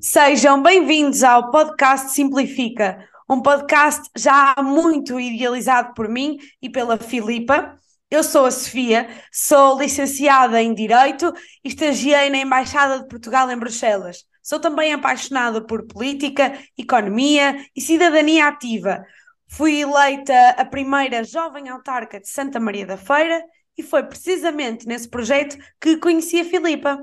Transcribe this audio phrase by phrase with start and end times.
[0.00, 7.78] Sejam bem-vindos ao podcast Simplifica, um podcast já muito idealizado por mim e pela Filipa.
[8.10, 11.32] Eu sou a Sofia, sou licenciada em Direito
[11.64, 14.24] e estagiei na Embaixada de Portugal em Bruxelas.
[14.42, 19.04] Sou também apaixonada por política, economia e cidadania ativa.
[19.46, 23.44] Fui eleita a primeira jovem autarca de Santa Maria da Feira
[23.78, 26.98] e foi precisamente nesse projeto que conheci a Filipa.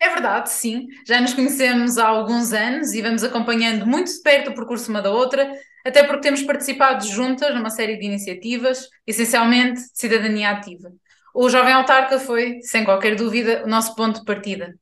[0.00, 0.88] É verdade, sim.
[1.06, 5.02] Já nos conhecemos há alguns anos e vamos acompanhando muito de perto o percurso uma
[5.02, 5.50] da outra,
[5.84, 10.90] até porque temos participado juntas numa série de iniciativas, essencialmente de cidadania ativa.
[11.34, 14.74] O Jovem Autarca foi, sem qualquer dúvida, o nosso ponto de partida.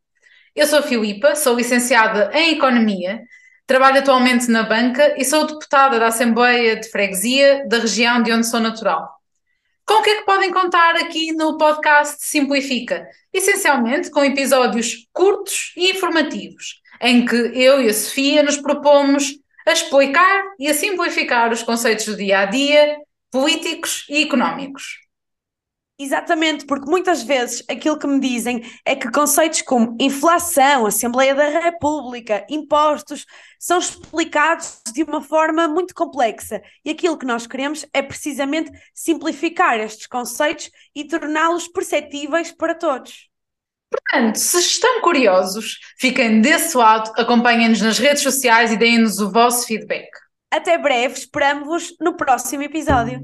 [0.54, 3.20] Eu sou Filipa, sou licenciada em Economia,
[3.66, 8.46] trabalho atualmente na banca e sou deputada da Assembleia de Freguesia da região de onde
[8.46, 9.17] sou natural.
[9.88, 13.08] Com o que é que podem contar aqui no podcast Simplifica?
[13.32, 19.72] Essencialmente com episódios curtos e informativos, em que eu e a Sofia nos propomos a
[19.72, 22.98] explicar e a simplificar os conceitos do dia a dia,
[23.30, 25.07] políticos e económicos.
[26.00, 31.48] Exatamente, porque muitas vezes aquilo que me dizem é que conceitos como inflação, Assembleia da
[31.48, 33.26] República, impostos,
[33.58, 36.62] são explicados de uma forma muito complexa.
[36.84, 43.28] E aquilo que nós queremos é precisamente simplificar estes conceitos e torná-los perceptíveis para todos.
[43.90, 49.66] Portanto, se estão curiosos, fiquem desse lado, acompanhem-nos nas redes sociais e deem-nos o vosso
[49.66, 50.08] feedback.
[50.48, 53.20] Até breve, esperamos-vos no próximo episódio.